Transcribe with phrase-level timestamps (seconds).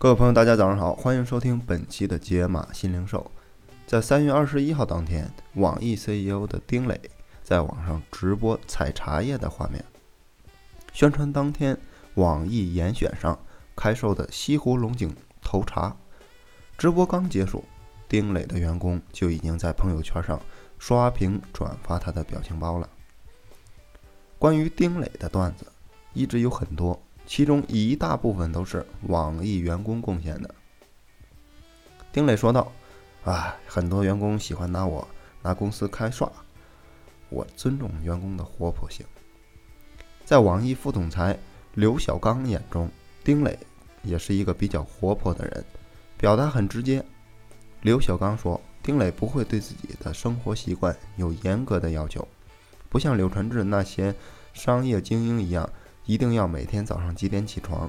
[0.00, 3.28] 各位朋友，大家早上好，欢迎收听本期的解码新零售。
[3.84, 7.00] 在三月二十一号当天，网易 CEO 的丁磊
[7.42, 9.84] 在网上直播采茶叶的画面，
[10.92, 11.76] 宣传当天
[12.14, 13.36] 网易严选上
[13.74, 15.96] 开售的西湖龙井头茶。
[16.76, 17.64] 直播刚结束，
[18.08, 20.40] 丁磊的员工就已经在朋友圈上
[20.78, 22.88] 刷屏转发他的表情包了。
[24.38, 25.66] 关于丁磊的段子，
[26.12, 27.02] 一直有很多。
[27.28, 30.54] 其中一大部分都是网易员工贡献的。
[32.10, 32.72] 丁磊说道
[33.22, 35.06] ：“啊，很多员工喜欢拿我
[35.42, 36.32] 拿公司开涮，
[37.28, 39.04] 我尊重员工的活泼性。”
[40.24, 41.38] 在网易副总裁
[41.74, 42.90] 刘小刚眼中，
[43.22, 43.58] 丁磊
[44.02, 45.62] 也是一个比较活泼的人，
[46.16, 47.04] 表达很直接。
[47.82, 52.26] 刘小刚说：“丁磊不会对自己的生活习惯有严格的要求，
[52.88, 54.14] 不像柳传志那些
[54.54, 55.68] 商业精英一样。”
[56.08, 57.88] 一定要每天早上几点起床？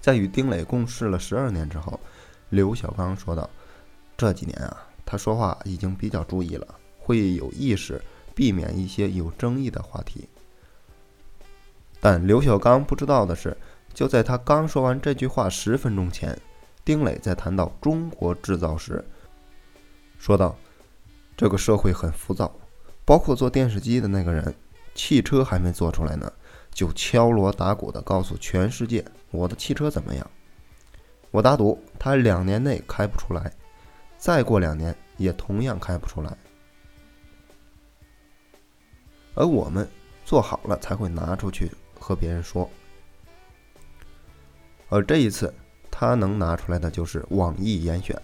[0.00, 1.98] 在与丁磊共事了十二年之后，
[2.50, 3.50] 刘小刚说道
[4.16, 8.00] ：“这几年啊，他说话已经比较注意了，会有意识
[8.36, 10.28] 避免一些有争议的话题。”
[11.98, 13.56] 但刘小刚不知道的是，
[13.92, 16.40] 就在他刚说完这句话十分钟前，
[16.84, 19.04] 丁磊在谈到中国制造时，
[20.20, 20.56] 说道
[21.36, 22.54] ：“这个社会很浮躁，
[23.04, 24.54] 包括做电视机的那个人，
[24.94, 26.32] 汽车还没做出来呢。”
[26.72, 30.30] 就敲锣打鼓的告诉全世界我的汽车怎么样？
[31.30, 33.52] 我打赌他两年内开不出来，
[34.16, 36.36] 再过两年也同样开不出来。
[39.34, 39.88] 而我们
[40.24, 42.68] 做好了才会拿出去和别人说。
[44.88, 45.52] 而这一次
[45.90, 48.20] 他能拿出来的就是网易严选。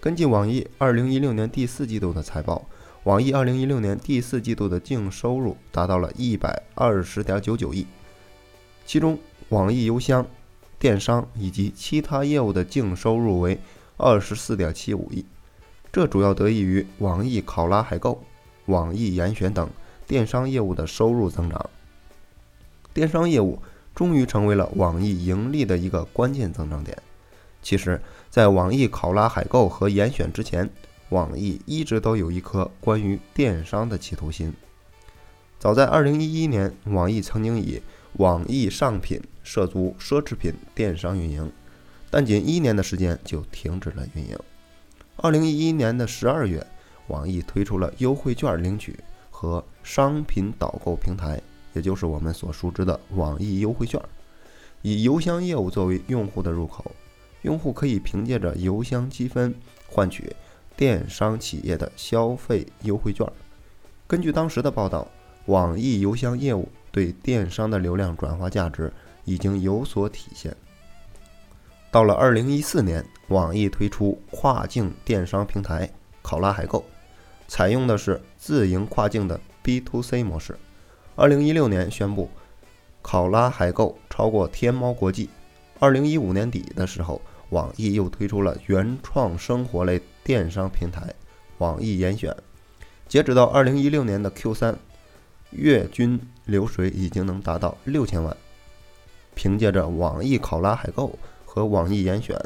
[0.00, 2.64] 根据网易二零一六年第四季度的财报。
[3.04, 7.86] 网易二零一六年第四季度的净收入达到了一百二十点九九亿，
[8.86, 9.18] 其中
[9.50, 10.26] 网易邮箱、
[10.78, 13.60] 电商以及其他业务的净收入为
[13.98, 15.22] 二十四点七五亿。
[15.92, 18.24] 这主要得益于网易考拉海购、
[18.66, 19.68] 网易严选等
[20.06, 21.70] 电商业务的收入增长。
[22.94, 23.60] 电商业务
[23.94, 26.96] 终于成为了网易盈利的一个关键增长点。
[27.62, 28.00] 其实，
[28.30, 30.68] 在网易考拉海购和严选之前，
[31.14, 34.52] 网易一直都有一颗关于电商的企图心。
[35.60, 37.80] 早在2011年，网易曾经以
[38.14, 41.52] 网易上品涉足奢侈品电商运营，
[42.10, 44.36] 但仅一年的时间就停止了运营。
[45.18, 46.66] 2011年的12月，
[47.06, 48.98] 网易推出了优惠券领取
[49.30, 51.40] 和商品导购平台，
[51.74, 54.02] 也就是我们所熟知的网易优惠券，
[54.82, 56.90] 以邮箱业务作为用户的入口，
[57.42, 59.54] 用户可以凭借着邮箱积分
[59.86, 60.34] 换取。
[60.76, 63.26] 电商企业的消费优惠券。
[64.06, 65.06] 根据当时的报道，
[65.46, 68.92] 网易邮箱业务对电商的流量转化价值
[69.24, 70.54] 已经有所体现。
[71.90, 75.90] 到了二零一四年，网易推出跨境电商平台
[76.22, 76.84] 考拉海购，
[77.48, 80.58] 采用的是自营跨境的 B to C 模式。
[81.14, 82.28] 二零一六年宣布
[83.00, 85.30] 考拉海购超过天猫国际。
[85.78, 87.20] 二零一五年底的时候。
[87.50, 91.14] 网易又推出了原创生活类电商平台
[91.58, 92.34] 网易严选，
[93.06, 94.76] 截止到二零一六年的 Q 三，
[95.50, 98.36] 月均流水已经能达到六千万。
[99.34, 102.36] 凭借着网易考拉海购和网易严选，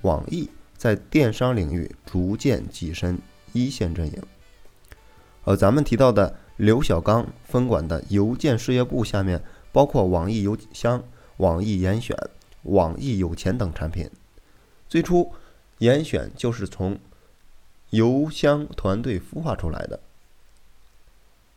[0.00, 3.18] 网易在电商领域逐渐跻身
[3.52, 4.22] 一线阵营。
[5.44, 11.02] 而咱们提到的刘小刚分管的邮件事业部下面，包括网易邮箱、
[11.36, 12.16] 网易严选、
[12.62, 14.10] 网易有钱等产品。
[14.88, 15.32] 最初，
[15.78, 16.98] 严选就是从
[17.92, 20.00] 邮箱团队孵化出来的。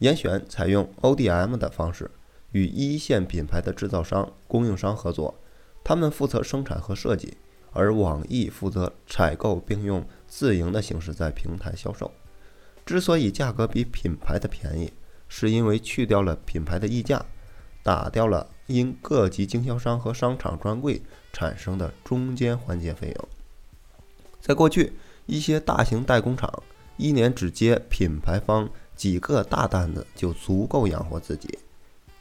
[0.00, 2.10] 严选采用 ODM 的方式，
[2.50, 5.34] 与一线品牌的制造商、供应商合作，
[5.82, 7.38] 他们负责生产和设计，
[7.72, 12.10] 而网易负责采购，并用自营的形式在平台销售。
[12.84, 14.92] 之所以价格比品牌的便宜，
[15.28, 17.24] 是因为去掉了品牌的溢价，
[17.82, 21.00] 打掉了因各级经销商和商场专柜。
[21.34, 23.28] 产生的中间环节费用，
[24.38, 24.92] 在过去，
[25.26, 26.52] 一些大型代工厂
[26.96, 31.58] 一年只接品牌方几个大单子就足够养活自己。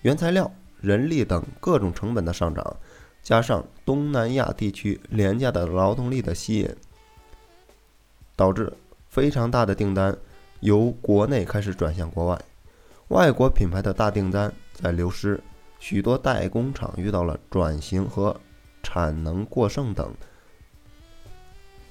[0.02, 2.76] 原材料、人力等各种成本的上涨，
[3.22, 6.76] 加上东南亚地区廉价的劳动力的吸引，
[8.36, 8.72] 导致
[9.10, 10.18] 非常大的订单
[10.60, 12.42] 由国内开始转向国外。
[13.10, 15.42] 外国品牌的大订单在流失，
[15.80, 18.40] 许多代工厂遇到了转型和。
[18.84, 20.12] 产能过剩等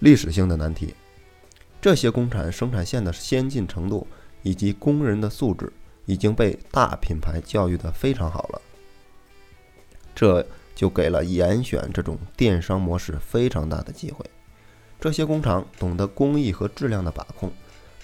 [0.01, 0.95] 历史性的难题，
[1.81, 4.07] 这些工厂生产线的先进程度
[4.43, 5.71] 以及工人的素质
[6.07, 8.63] 已经被大品牌教育的非常好了。
[10.15, 10.45] 这
[10.75, 14.25] 就给了严选这种电商模式非常大的机会。
[14.99, 17.53] 这些工厂懂得工艺和质量的把控，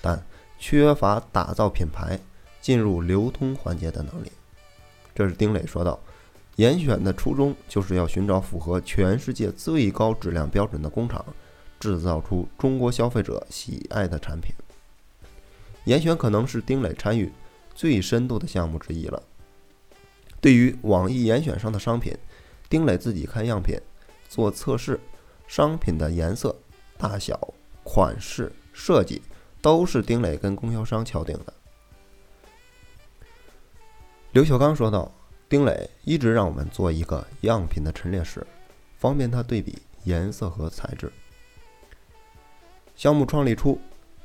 [0.03, 0.23] 但
[0.59, 2.19] 缺乏打造品牌、
[2.61, 4.31] 进入流通环节的能力。
[5.15, 5.99] 这是丁磊说道
[6.57, 11.25] ：“严选的初衷就是要寻找符合全世界最高质量标准的工厂，
[11.95, 14.53] 制造出中国消费者喜爱的产品。
[15.85, 17.31] 严选可能是丁磊参与
[17.75, 19.23] 最深度的项目之一了。
[20.41, 22.13] 对于网易严选上的商品，
[22.69, 23.79] 丁磊自己看样品、
[24.29, 24.99] 做测试，
[25.47, 26.55] 商品的颜色、
[26.99, 27.55] 大小、
[27.85, 29.23] 款式、设计
[29.63, 31.53] 都是丁磊跟供销商敲定的。”
[34.33, 35.11] 刘小刚说道
[35.49, 38.45] ：“丁磊一直让我们做一个样品的陈列室，
[38.99, 41.11] 方便他对比颜色和材质。
[42.97, 43.79] 项目创立初，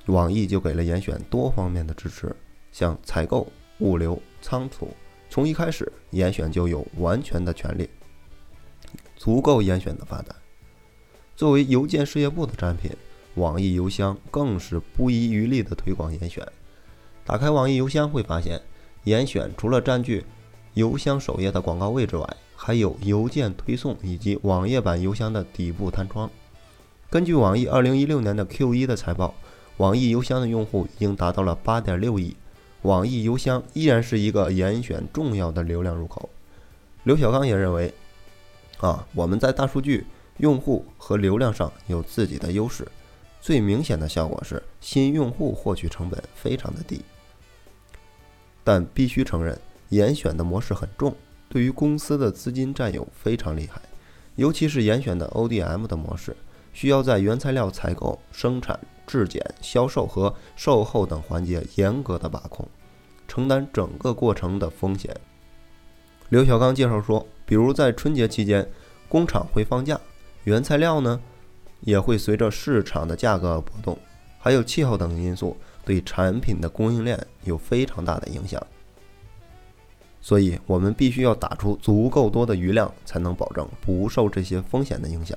[0.08, 2.36] 网易就给了严选多方面的支持，
[2.72, 3.46] 像采购、
[3.80, 4.88] 物流、仓储，
[5.30, 7.90] 从一开始，严选就有完全的权利，
[9.18, 10.36] 足够严选的发展。
[11.36, 12.90] 作为邮件事业部的产品，
[13.36, 16.48] 网易邮箱更是不遗余力的推广严选。
[17.26, 18.60] 打开网易邮箱会发现。”
[19.06, 20.24] 严选除了占据
[20.76, 26.30] 邮箱首页的广告位置外，还有邮件推送以及网页版邮箱的底部弹窗。
[27.12, 29.36] 根据网易2016年的 Q1 的财报，
[29.76, 32.38] 网易邮箱的用户已经达到了8.6亿。
[32.84, 36.30] 网易邮箱依然是一个严选重要的流量入口。
[37.04, 37.94] 刘小刚也认为，
[38.78, 40.06] 啊，我们在大数据、
[40.38, 42.88] 用户和流量上有自己的优势。
[43.42, 47.02] 最明显的效果是新用户获取成本非常的低。
[48.64, 49.60] 但必须承认，
[49.90, 51.14] 严选的模式很重，
[51.50, 53.82] 对于公司的资金占有非常厉害。
[54.38, 56.34] 尤其是严选的 ODM 的模式，
[56.74, 62.68] 需要在原材料采购、生产、质检、销售和售后等环节严格的把控，
[63.28, 65.16] 承担整个过程的风险。
[66.30, 68.68] 刘小刚介绍说，比如在春节期间，
[69.10, 70.00] 工厂会放假，
[70.46, 71.20] 原材料呢
[71.82, 73.98] 也会随着市场的价格波动，
[74.40, 75.58] 还有气候等因素。
[75.84, 78.62] 对产品的供应链有非常大的影响，
[80.22, 85.36] 所以我们必须要打出足够多的余量，才能保证不受这些风险的影响。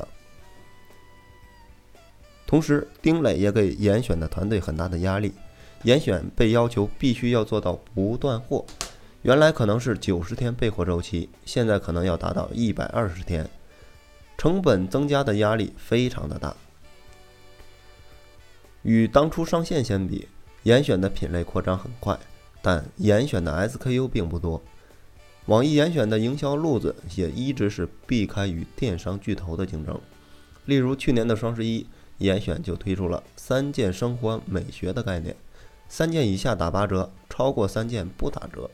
[2.46, 5.32] 同时，丁磊也给严选的团队很大的压力，
[5.82, 8.64] 严选被要求必须要做到不断货，
[9.22, 13.48] 原来可能是九十天备货周期，现在可能要达到一百二十天，
[14.36, 16.54] 成本增加的压力非常的大。
[18.82, 20.28] 与当初上线相比，
[20.64, 22.18] 严选的品类扩张很快，
[22.60, 24.62] 但严选的 SKU 并不多。
[25.46, 29.98] 网易严选的营销路子也一直是避开与电商巨头的竞争。
[30.66, 31.86] 例如去年的双十一，
[32.18, 35.36] 严选就推出了“三件生活美学”的概念，
[35.88, 38.70] 三件以下打八折，超过三件不打折。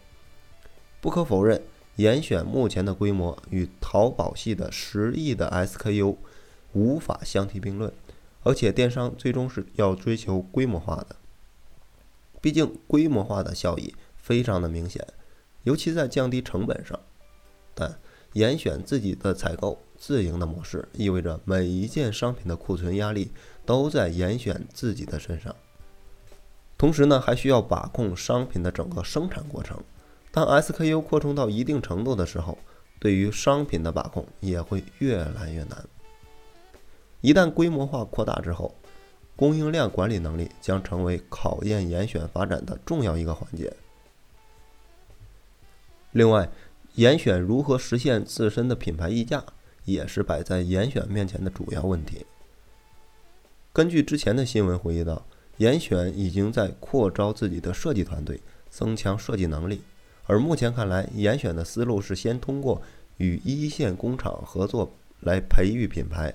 [1.01, 1.63] 不可否认，
[1.97, 6.17] 严选目前的规模与淘宝系的十亿的 SKU
[6.73, 7.93] 无法相提并论，
[8.43, 11.17] 而且电商最终是要追求规模化的。
[12.41, 15.07] 毕竟规模化的效益非常的明显，
[15.65, 16.99] 尤其在降低成本上。
[17.75, 17.99] 但
[18.35, 23.31] 严选自己的采购自营的模式，意味着每一件商品的库存压力
[23.67, 25.55] 都在严选自己的身上。
[26.79, 29.79] 同时呢，还需要把控商品的整个生产过程。
[30.33, 32.57] 当 SKU 扩充到一定程度的时候，
[32.99, 35.85] 对于商品的把控也会越来越难。
[37.21, 38.75] 一旦规模化扩大之后，
[39.37, 43.71] 供应链管理能力将成为考验严选发展的重要一个环节。
[46.13, 46.49] 另外，
[46.95, 49.45] 严选如何实现自身的品牌溢价，
[49.93, 52.27] 也是摆在严选面前的主要问题。
[53.73, 55.25] 根据之前的新闻回忆到，
[55.59, 59.83] 严选已经在扩招自己的设计团队，增强设计能力。
[60.27, 62.83] 而目前看来，严选的思路是先通过
[63.17, 66.35] 与一线工厂合作来培育品牌，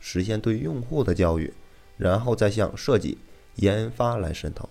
[0.00, 1.52] 实现对用户的教育。
[1.96, 3.18] 然后再向设计、
[3.54, 4.68] 研发来渗透，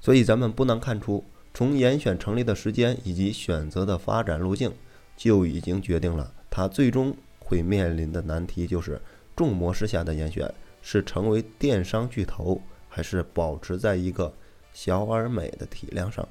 [0.00, 4.72] 所以咱们不难看出，从严选成立的时间以及选择的发展路径，
[5.16, 9.00] 就已经决定了它最终会面临的难题，就是
[9.34, 14.32] 重模式下的严选是成为电商巨头，还是保持在一个
[14.72, 16.28] 小而美的体量上？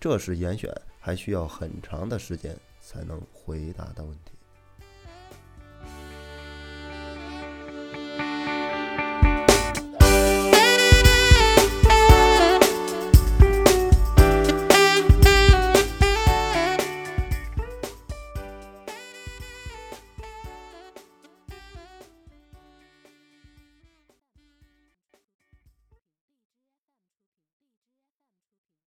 [0.00, 4.37] 这是严选还需要很长的时间才能回答的问题。